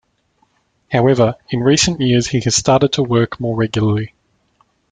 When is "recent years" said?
1.59-2.25